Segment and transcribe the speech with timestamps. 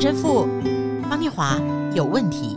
[0.00, 0.46] 陈神父
[1.10, 1.60] 方念华
[1.92, 2.56] 有问题。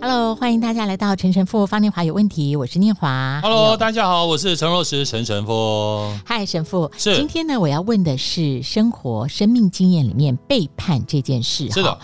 [0.00, 3.40] Hello，欢迎大家来到陈神父方念华有问题，我是念华。
[3.42, 6.10] Hello，大家好，我是陈若石陈神父。
[6.24, 6.90] 嗨，神父。
[6.96, 7.16] 是。
[7.16, 11.70] 今天呢，我要问的是生活生命经验里面背叛这件事。
[11.70, 11.98] 是的，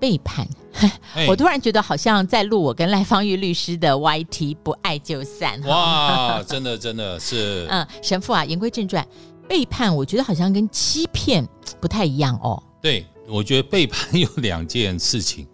[0.00, 0.44] 背叛。
[1.28, 5.60] 我突然觉得好像在录我跟赖芳玉律师的 YT，不爱就散。
[5.64, 7.66] 哇，真的真的是。
[7.70, 9.04] 嗯，神父啊，言归正传，
[9.50, 11.44] 背叛我觉得好像跟欺骗
[11.80, 12.62] 不太一样哦。
[12.80, 15.44] 对，我觉得背叛有两件事情。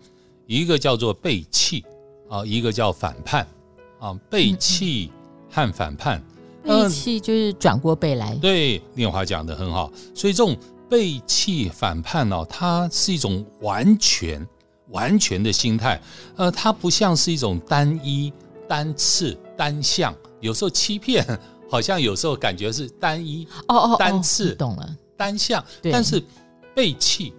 [0.46, 1.82] 一个叫做背弃
[2.28, 3.48] 啊，一个叫反叛
[3.98, 4.12] 啊。
[4.28, 5.10] 背弃
[5.51, 6.23] 和反叛，
[6.62, 8.34] 背弃就是转过背来。
[8.34, 9.90] 对，念华讲的很好。
[10.15, 10.54] 所以这种
[10.90, 14.46] 背弃反叛哦，它是一种完全
[14.90, 15.98] 完全的心态。
[16.37, 18.30] 呃，它不像是一种单一、
[18.68, 20.15] 单次、单向。
[20.40, 21.26] 有时候欺骗，
[21.69, 25.65] 好像有时候感觉是单一哦哦单次懂了单向。
[25.93, 26.23] 但是
[26.74, 27.32] 背弃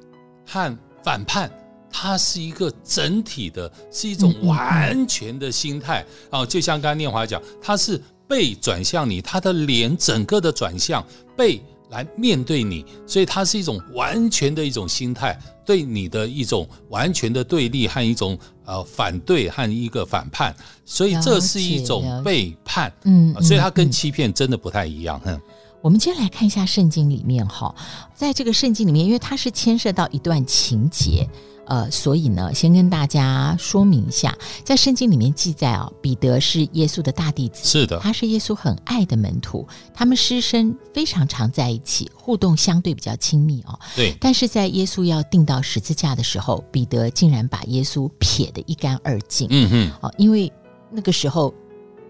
[0.45, 1.51] 和反叛。
[1.89, 6.45] 它是一个整体的，是一种完全的心态啊！
[6.45, 11.03] 就像刚才念华讲，它是背转向你，他的脸整个的转向
[11.35, 22.91] 背来面对你，所以它是一种完全的一种心态，对你的一种完全的对立和一种呃反对和一个反叛，所以这是一种背叛。
[23.03, 25.19] 嗯，所以它跟欺骗真的不太一样。
[25.25, 25.39] 嗯，
[25.81, 27.73] 我们今天来看一下圣经里面哈，
[28.13, 31.27] 在这个圣经里面，因为它是牵涉到一段情节。
[31.67, 43.77] 呃，所以呢，先跟大家说明一下，在圣经里面记载啊，彼得是耶稣的大弟子，是的，他是耶稣很爱的门徒，他们师生非常常在一起，互动相对比较亲密哦。
[43.95, 49.47] 对，但是在耶稣要定到十字架的时候，彼得竟然把耶稣撇得一干二净。
[49.51, 50.51] 嗯嗯，哦，因为
[50.89, 51.53] 那个时候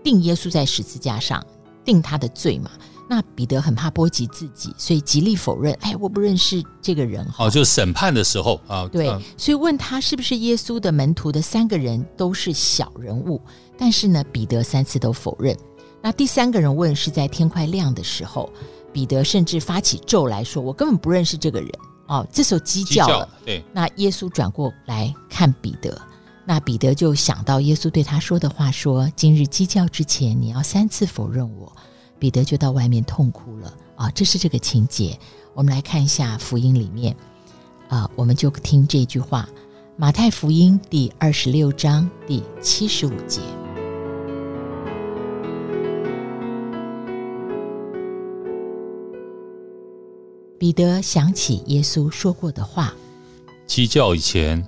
[0.04, 1.44] 定耶稣在十字架上，
[1.84, 2.70] 定他的罪嘛。
[3.10, 5.74] 那彼得很怕波及自己，所以极力否认。
[5.82, 7.26] 哎，我不认识这个人。
[7.38, 9.08] 哦，就审判的时候啊，对，
[9.38, 13.42] 所以问他是不是耶稣的门徒的三个人都是小人物，
[13.78, 15.58] 但是呢，彼得三次都否认。
[16.02, 18.52] 那第三个人问是在天快亮的时候，
[18.92, 21.70] 彼得甚至发起咒来说：“我根本不认识这个人。”
[22.08, 23.30] 哦，这时候鸡叫了。
[23.46, 25.98] 对，那耶稣转过来看彼得，
[26.46, 31.74] 那彼得就想到耶稣对他说的话：“说今日鸡叫之前，你要三次否认我。”
[32.20, 34.10] 彼得就到外面痛哭了啊！
[34.12, 35.18] 这是这个情节。
[35.54, 37.16] 我们来看一下福音里面
[37.90, 39.48] 啊，我们就听这句话：
[39.96, 43.42] 马太福音第二十六章第七十五节。
[50.60, 52.94] 彼得想起耶稣说过的话：
[53.68, 54.68] 鸡叫以前，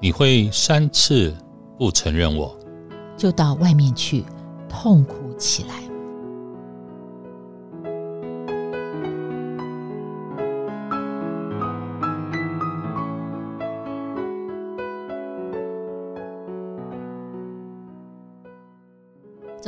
[0.00, 1.36] 你会三次
[1.78, 2.58] 不承认我，
[3.16, 4.24] 就到外面去
[4.68, 5.89] 痛哭起来。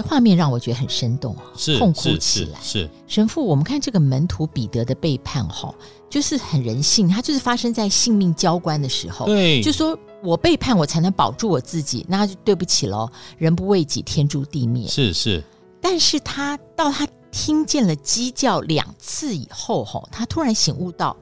[0.03, 2.59] 这画面让我觉得很生动啊，是痛哭起来。
[2.61, 5.73] 是神父，我们看这个门徒彼得的背叛，哈，
[6.11, 9.27] 就是很人性，他就是发生在性命交关的时候。
[9.27, 13.09] 对，就说我背叛，我才能保住我自己，那就对不起喽。
[13.39, 14.89] 人不为己，天诛地灭。
[14.89, 15.45] 是是，
[15.81, 21.17] 但是他到他听见了鸡叫两次以后，哈，他突然醒悟到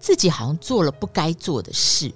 [0.00, 2.12] 自己好像做了不该做的事。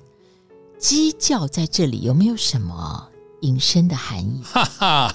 [0.78, 3.06] 鸡叫在这里有没有什么
[3.42, 4.40] 隐身的含义？
[4.44, 5.14] 哈哈。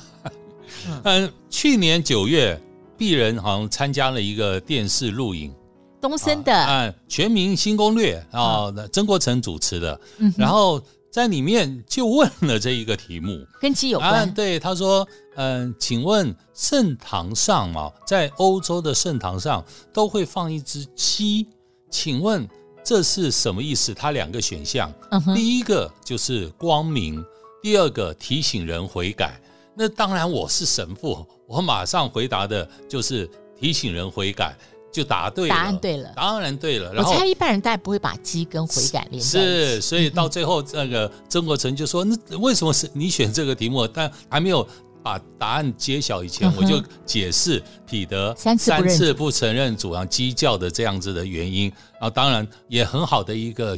[1.04, 2.60] 嗯，去年九月，
[2.98, 5.54] 鄙人好像参加了一个电视录影，
[6.02, 6.54] 东森的。
[6.54, 10.00] 啊，嗯，《全民新攻略》啊，曾国城主持的，
[10.38, 10.82] 然后
[11.12, 14.34] 在里面就问了这一个题目，跟鸡有关。
[14.34, 19.64] 对，他说，嗯，请问圣堂上啊，在欧洲的圣堂上
[19.94, 21.48] 都会放一只鸡，
[21.90, 22.48] 请问
[22.84, 23.94] 这是什么意思？
[23.94, 24.94] 他两个选项，
[25.34, 27.24] 第一个就是光明，
[27.64, 29.40] 第二个提醒人悔改。
[29.76, 33.30] 那当然，我是神父，我马上回答的就是
[33.60, 34.56] 提醒人悔改，
[34.92, 35.54] 就答对了。
[35.54, 36.94] 答案对了，当然对了。
[36.94, 39.50] 然后我猜一般人大概不会把鸡跟悔改连在一起。
[39.50, 44.66] 是，所以到最后，那个曾国成就说：“那为什么是你选这个题目？”但还没有
[45.06, 51.72] 把答案揭晓以前，我就解释彼得三次不承认主让鸡叫的这样子的原因。
[52.00, 53.76] 啊当然也很好的一个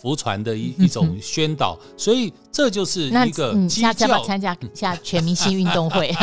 [0.00, 4.24] 福传的一一种宣导，所以这就是一个鸡叫。
[4.24, 6.14] 参加下全明星运动会，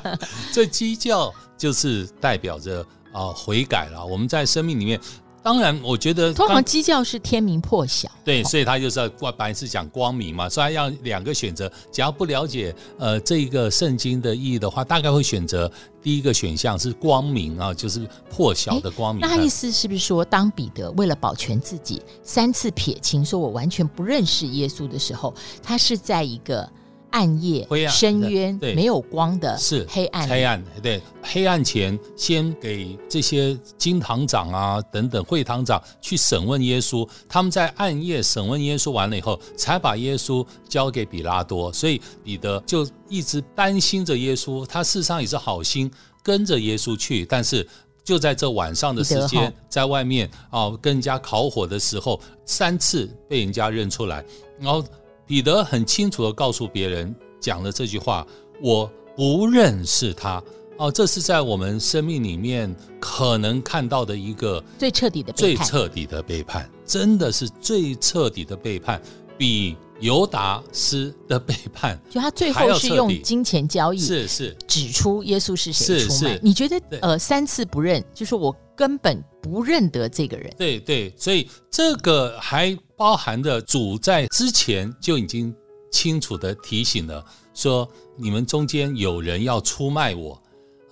[0.52, 4.04] 这鸡叫就是代表着啊悔改了。
[4.04, 5.00] 我们在生命里面
[5.42, 11.70] 当然，我觉得通常鸡叫是天明破晓，对，所以他就是要本来是讲光明嘛，所以要两个选择。
[11.90, 19.20] 只要不了解呃这一个圣经的意义的话，大概会选择第一个选项是光明啊，就是破晓的光明。
[19.20, 26.70] 那他意思是不是说，当彼得为了保全自己，三次撇清说我完全不认识耶稣的时候，他是在一个？
[27.12, 30.28] 暗夜、深渊，对，没有光的，是黑暗。
[30.28, 37.08] 黑暗，对，黑暗前先给这些金堂长啊等等会堂长去审问耶稣。
[37.28, 41.72] 他们在暗夜审问耶稣完了以后，才把耶稣交给比拉多。
[41.72, 45.90] 所以彼得就一直担心着耶稣，他事实上也是好心
[46.22, 47.24] 跟着耶稣去。
[47.26, 47.66] 但是
[48.02, 54.24] 就在这晚上的时间，在外面啊跟人家烤火的时候，三次被人家认出来，
[54.58, 54.82] 然后。
[55.26, 58.26] 彼得很清楚的告诉别人讲了这句话
[58.60, 60.42] ：“我不认识他。”
[60.78, 69.00] 哦，这是在我们生命里面可能看到的一个最彻底的最彻底的背叛，真的是最彻底的背叛，
[69.38, 76.38] 比犹达斯的背叛，就他最后是用金钱交易，是是指出耶稣是谁出卖。
[76.42, 80.52] 你觉得呃三次不认，就是我根本不认得这个人。
[80.58, 82.76] 对对，所以这个还。
[82.94, 85.52] 包含着主在之前就已经
[85.90, 90.40] 清楚的提醒了，说你们中间有人要出卖我。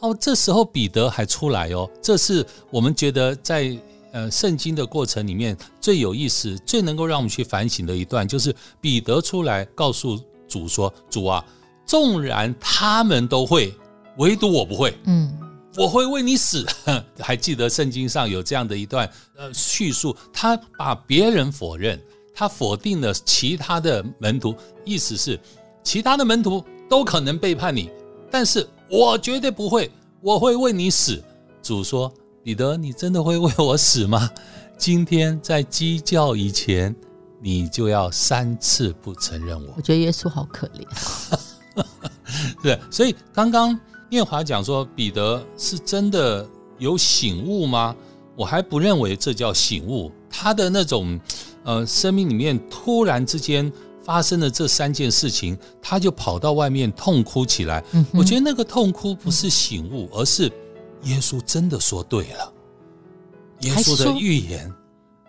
[0.01, 3.79] 哦，这时候彼得还出来哦，这是我们觉得在
[4.13, 11.45] 呃圣经的过程里面最有意思、最能够让我们去反省的一段，就是彼得出来告诉主说：“主啊，
[11.87, 13.75] 纵然他们都会，
[14.19, 15.37] 唯独我不会。”嗯。
[15.77, 16.67] 我会为你死，
[17.21, 21.99] 还记得圣经上有这样的一段呃叙述，他把别人否认，
[22.35, 24.53] 他否定了其他的门徒，
[24.85, 25.39] 意思是
[25.85, 27.89] 其他的门徒都可能背叛你，
[28.33, 29.89] 但是我绝对不会，
[30.21, 31.23] 我会为你死。
[31.63, 32.13] 主说
[32.43, 34.31] ：“彼得，你真的会为我死吗？
[34.79, 36.95] 今天在鸡叫以前，
[37.41, 41.85] 你就要三次不承认我。”我觉得耶稣好可怜，
[42.63, 43.79] 对，所以刚刚。
[44.13, 46.45] 念华讲说，彼得是真的
[46.79, 47.95] 有醒悟吗？
[48.35, 50.11] 我还不认为这叫醒悟。
[50.29, 51.21] 他的那种，
[51.63, 53.73] 呃，生命里面突然之间
[54.03, 57.85] 发生了这三件事情，他就跑到外面痛哭起来。
[57.93, 60.51] 嗯、我觉得那个痛哭不是醒悟，而是
[61.03, 62.53] 耶稣真的说对了。
[63.61, 64.73] 耶稣的预言，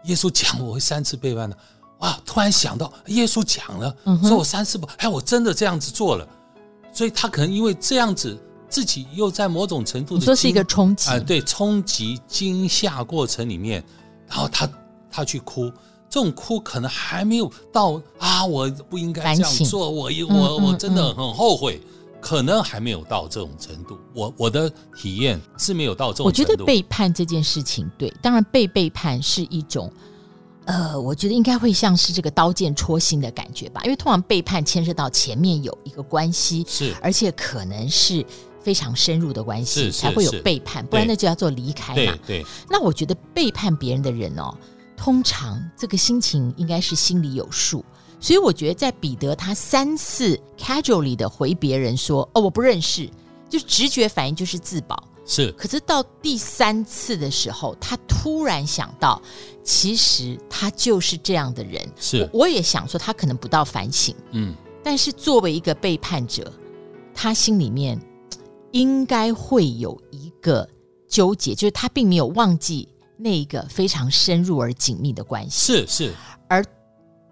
[0.06, 1.58] 耶稣讲我会三次背叛的。
[2.00, 2.20] 哇！
[2.26, 6.28] 突然想到，耶稣讲了，说我三次不，哎，我真的这样子做了。
[6.94, 8.38] 所以他可能因为这样子。
[8.72, 13.84] 自己又在某种程度的，说是一个冲击啊、呃，对，冲击惊吓过程里面，
[14.30, 14.70] 然后他
[15.12, 15.70] 他去哭，
[16.10, 21.82] 这种哭可能还没有到啊，我不应该这样做，我我我真的很后悔，
[22.22, 23.98] 可能还没有到这种程度。
[24.14, 26.42] 我我的体验是没有到这种程度。
[26.42, 29.92] 我觉得背叛这件事情，对，当然被背叛是一种。
[30.66, 38.24] 呃，我觉得应该会像是这个刀剑戳心的感觉吧，因为通常背叛牵涉到前面有一个关系，是，而且可能是
[38.62, 42.16] 非常深入的关系，才会有背叛，不然那就叫做离开嘛。
[42.28, 42.46] 对，对。
[42.70, 44.56] 那我觉得背叛别人的人哦，
[44.96, 47.84] 通常这个心情应该是心里有数，
[48.22, 53.10] 所以我觉得在彼得他三次 casually 的回别人说哦，我不认识，
[53.50, 55.04] 就直觉反应就是自保。
[55.26, 59.22] 是，可是到第三次的时候，他突然想到，
[59.64, 61.88] 其实他就是这样的人。
[61.96, 64.54] 是，我，我也想说，他可能不到反省，嗯，
[64.84, 66.52] 但是作为一个背叛者，
[67.14, 68.00] 他心里面
[68.72, 70.68] 应该会有一个
[71.08, 75.86] 纠结，就是他并没有忘记那一个非常深入而紧密的关系。
[75.86, 76.14] 是是，
[76.50, 76.66] 而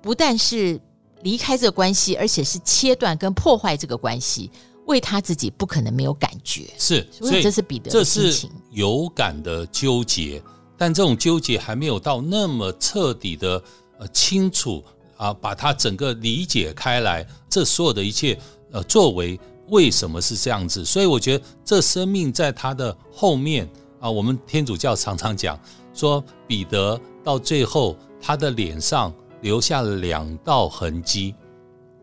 [0.01, 0.79] 不但是
[1.23, 4.49] 离开这个关系，而且是切断跟破坏这个关系。
[4.85, 10.41] 为他自己不可能没有感觉，是，所以这是彼得的心情，这是有感的纠结，
[10.75, 13.61] 但这种纠结还没有到那么彻底的
[13.99, 14.83] 呃清楚
[15.15, 18.35] 啊，把它整个理解开来，这所有的一切
[18.71, 20.83] 呃作为为什么是这样子？
[20.83, 25.55] 所以我觉得这生命在他的后面啊，我们天主教常常讲
[25.93, 31.33] 说，彼得到最后他的脸上留下了两道痕迹，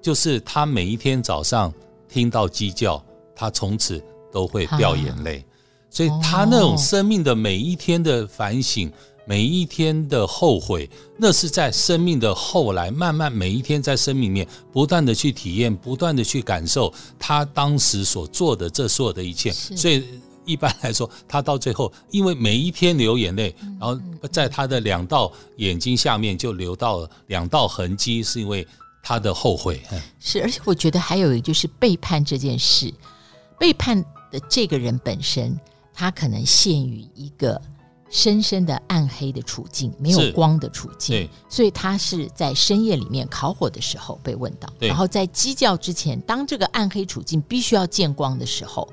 [0.02, 1.72] 就是他每一天早上。
[2.08, 4.02] 听到鸡叫，他从此
[4.32, 5.44] 都会掉眼泪，
[5.90, 8.90] 所以他那种生命的每一天的反省，
[9.26, 10.88] 每一天的后悔，
[11.18, 19.52] 那是在生命的后来，慢慢每一天在生命里面不断的去体验，不断的去感受他当时所做的这所有的一切。
[19.52, 20.04] 所以
[20.46, 24.00] 一般来说，他到最后，因为每一天流眼泪，然后
[24.32, 28.66] 在他的两道眼睛下面就流到了两道痕迹，是因为。
[29.08, 29.80] 他的后悔，
[30.18, 32.92] 是，而且我觉得还有一个就是背叛这件事，
[33.56, 35.56] 背叛的这个人本身，
[35.94, 37.62] 他可能陷于一个
[38.10, 48.92] 深深的暗黑的处境，没有光的处境，所以他是在深夜里面烤火的时候被问到，然后在鸡叫之前，当这个暗黑处境必须要见光的时候，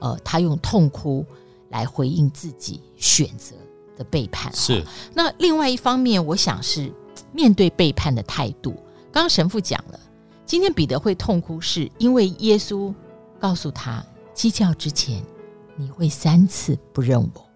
[0.00, 1.24] 呃，他用痛哭
[1.70, 3.54] 来回应自己选择
[3.96, 4.52] 的背叛。
[4.54, 4.84] 是。
[5.14, 6.92] 那另外一方面，我想是
[7.32, 8.70] 面对背叛的态度。
[9.10, 10.00] 刚刚神父讲了，
[10.44, 12.94] 今天彼得会痛哭，是因为耶稣
[13.38, 15.22] 告诉他，鸡叫之前
[15.76, 17.48] 你会三次不认我。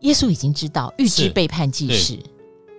[0.00, 2.18] 耶稣已经知道，预知背叛即是。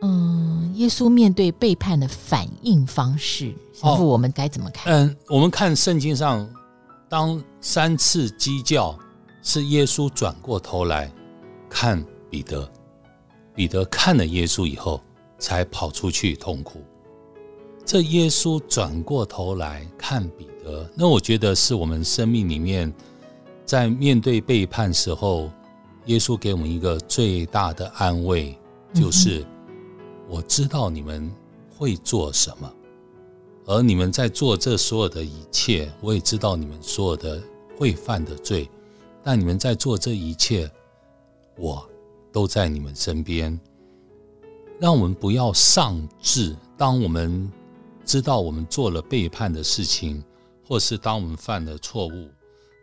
[0.01, 4.93] 嗯，耶稣面对背叛的反应方式，神父，我们该怎么看？
[4.93, 6.48] 嗯，我们看圣经上，
[7.10, 8.97] 当三次鸡叫，
[9.41, 11.13] 是耶稣转过头来
[11.69, 12.65] 看彼得，
[13.53, 15.01] 彼得看了耶稣以后，
[15.38, 16.81] 才跑出去痛哭。
[17.86, 22.91] 这耶稣转过头来看彼得，那我觉得是我们生命里面
[23.65, 25.51] 在面对背叛时候。
[26.05, 28.57] 耶稣给我们一个最大的安慰，
[28.93, 29.45] 就是
[30.29, 31.29] 我知道你们
[31.77, 32.74] 会做什么，
[33.65, 37.43] 而你们在做这所有的一切，我也知道你们所有的
[37.77, 38.69] 会犯的罪，
[39.24, 40.69] 但你们在做这一切，
[41.57, 41.88] 我
[42.31, 43.57] 都在你们身边。
[44.79, 47.51] 让我们不要丧志，当我们
[48.05, 50.24] 知道我们做了背叛的事情，
[50.67, 52.29] 或是当我们犯了错误，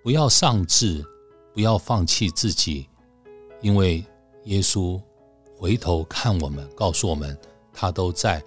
[0.03, 1.05] 不要丧志，
[1.53, 2.87] 不要放弃自己。
[3.61, 4.05] 因为
[4.45, 5.01] 耶稣
[5.57, 7.39] 回头看我们，告诉我们
[7.73, 8.43] 他都在，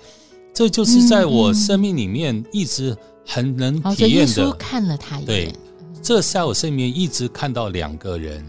[0.53, 4.25] 这就是在我生命里面一直很能体验的。
[4.25, 5.53] 耶稣看了他一眼，对，
[6.07, 8.41] 这在我生命一直看到两个人，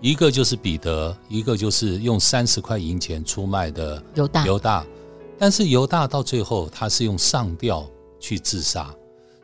[0.00, 4.46] 一个就是彼得，一个就是用三十块银钱出卖的犹大。
[4.46, 4.86] 犹大，
[5.36, 7.84] 但是犹大到最后他是用上吊
[8.20, 8.94] 去自杀，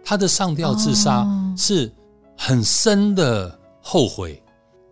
[0.04, 1.90] 他的上吊自杀是
[2.36, 4.40] 很深的后悔，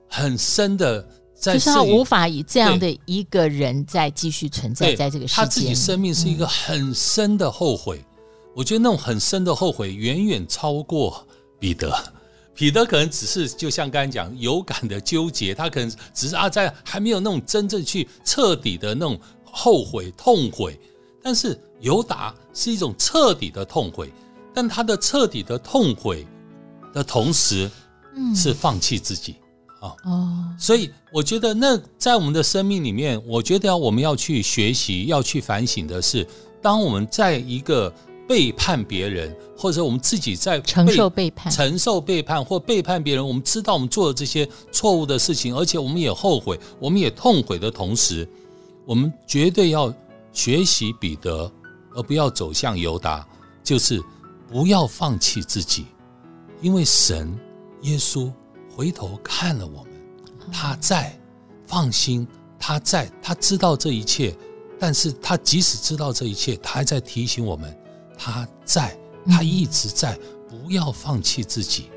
[0.08, 1.06] 很深的。
[1.36, 5.40] 在就是他无法以这样的一个人再继续存在在这个世界。
[5.40, 11.24] 他自己生命是一个很深的后悔，嗯、我觉得那种很深的后悔远远超过
[11.60, 11.96] 彼得。
[12.56, 20.78] 彼得可能只是就像刚才讲有感的纠结，他可能只是啊在还没有那种真正去彻底的那种后悔痛悔。
[21.22, 24.10] 但是犹达是一种彻底的痛悔，
[24.54, 26.26] 但他的彻底的痛悔
[26.94, 27.70] 的同时，
[28.34, 29.36] 是放弃自己。
[29.80, 29.94] 哦，
[30.58, 36.26] 所以我觉得那在我们的生命里面，我觉得我们要去学习、要去反省的是，
[36.62, 37.92] 当我们在一个
[38.28, 48.28] 背叛别人，或者我们自己在承受背叛、承受背叛或背叛别人，我们知道我们做了这些错误的事情，而且我们也后悔、我们也痛悔的同时，
[48.84, 49.92] 我们绝对要
[50.32, 51.50] 学习彼得，
[51.94, 53.26] 而不要走向犹达，
[53.62, 54.02] 就是
[54.48, 55.86] 不要放弃自己，
[56.60, 57.38] 因为神、
[57.82, 58.30] 耶稣。
[58.76, 59.92] 回头看了我们，
[60.52, 61.18] 他在，
[61.66, 62.28] 放心，
[62.58, 64.36] 他在，他知道这一切，
[64.78, 67.74] 但是他即使知道这一切，他还在提醒我们，
[68.16, 68.96] 他在，
[69.26, 70.18] 他一直在，
[70.48, 71.90] 不要放弃自己。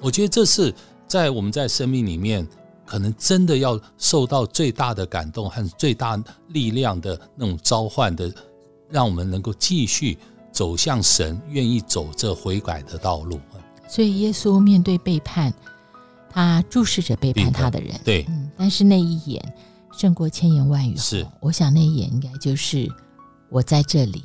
[0.00, 0.74] 我觉得这是
[1.06, 2.46] 在我们在生命里面，
[2.86, 8.32] 可能真的要受到最大的感动和最大力量的那种召唤的，
[8.88, 10.18] 让我们能够继续
[10.52, 13.40] 走向神，愿意走这悔改的道路。
[13.88, 15.52] 所以耶稣面对背叛。
[16.36, 19.54] 他注视着背叛他的人，对，嗯，但是那一眼
[19.96, 20.96] 胜过千言万语。
[20.96, 22.90] 是，我想那一眼应该就是
[23.48, 24.24] 我在这里，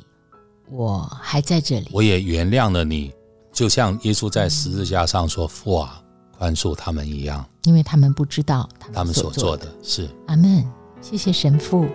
[0.70, 3.12] 我还在这里，我也原谅了你，
[3.52, 6.02] 就像耶稣在十字架上说“父啊，
[6.38, 10.08] 宽恕他们”一样，因为他们不知道他们，他们所做的是。
[10.26, 10.64] 阿门。
[11.00, 11.86] 谢谢神父，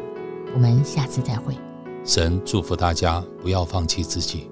[0.54, 1.56] 我们下次再会。
[2.04, 4.48] 神祝福大家，不要放弃自己。